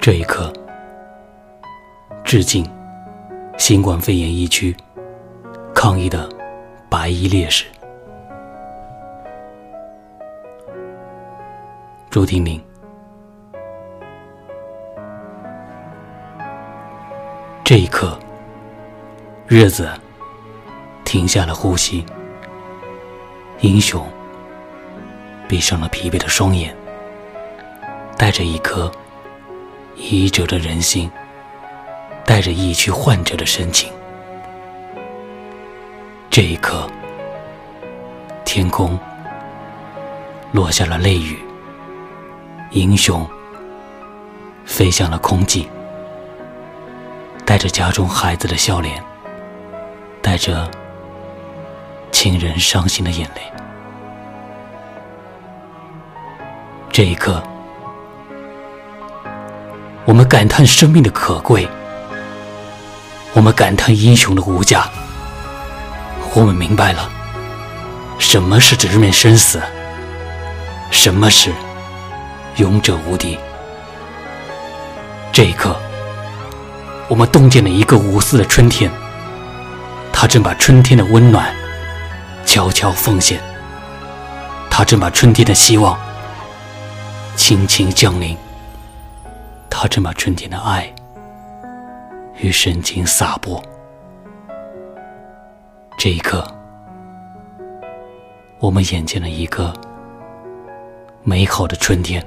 [0.00, 0.50] 这一刻，
[2.24, 2.64] 致敬
[3.58, 4.74] 新冠肺炎疫区
[5.74, 6.26] 抗疫的
[6.88, 7.66] 白衣烈士。
[12.08, 12.58] 朱婷婷，
[17.62, 18.18] 这一刻，
[19.46, 19.86] 日子
[21.04, 22.06] 停下了呼吸，
[23.60, 24.06] 英雄
[25.48, 26.74] 闭上了疲惫的双眼，
[28.16, 28.90] 带着一颗。
[29.96, 31.10] 医者的人心，
[32.24, 33.92] 带着疫区患者的深情。
[36.30, 36.88] 这一刻，
[38.44, 38.96] 天空
[40.52, 41.36] 落下了泪雨，
[42.70, 43.26] 英雄
[44.64, 45.68] 飞向了空境，
[47.44, 49.02] 带着家中孩子的笑脸，
[50.22, 50.70] 带着
[52.20, 53.42] 亲人伤心的眼泪。
[56.90, 57.40] 这一刻。
[60.04, 61.68] 我们感叹生命的可贵，
[63.34, 64.88] 我们感叹英雄的无价，
[66.34, 67.08] 我们明白了
[68.18, 69.62] 什么是直面生死，
[70.90, 71.52] 什么是
[72.56, 73.38] 勇者无敌。
[75.32, 75.76] 这一刻，
[77.06, 78.90] 我们洞见了一个无私的春天，
[80.12, 81.54] 他正把春天的温暖
[82.48, 83.38] 悄悄奉献，
[84.70, 85.98] 他正把春天的希望
[87.36, 88.34] 轻轻降临。
[89.68, 90.90] 他正把春天的爱
[92.38, 93.62] 与深情洒播。
[95.98, 96.42] 这一刻，
[98.60, 99.70] 我们眼见了一个
[101.24, 102.26] 美好的春天。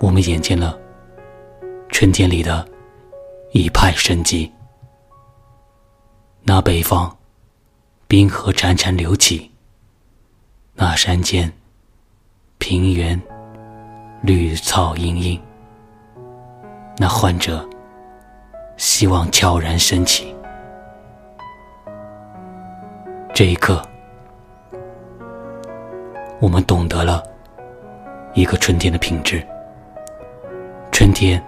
[0.00, 0.76] 我们眼见了
[1.90, 2.66] 春天里的
[3.52, 4.52] 一派生机。
[6.42, 7.16] 那北方
[8.08, 9.50] 冰河潺潺流起，
[10.74, 11.52] 那山间
[12.56, 13.20] 平原。
[14.22, 15.40] 绿草茵茵，
[16.96, 17.64] 那患者
[18.76, 20.34] 希望悄然升起。
[23.32, 23.80] 这一刻，
[26.40, 27.22] 我们懂得了
[28.34, 29.46] 一个春天的品质。
[30.90, 31.40] 春天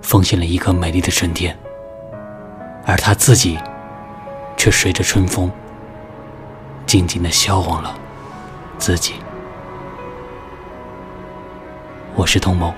[0.00, 1.58] 奉献了一个美丽的春天，
[2.84, 3.58] 而他自己
[4.58, 5.50] 却随着春风
[6.84, 7.96] 静静的消亡了
[8.76, 9.14] 自己。
[12.16, 12.74] 我是童某，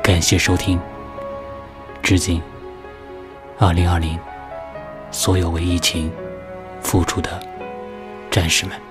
[0.00, 0.78] 感谢收听，
[2.04, 2.40] 致敬
[3.58, 4.16] 二零二零
[5.10, 6.10] 所有为疫情
[6.80, 7.42] 付出的
[8.30, 8.85] 战士们。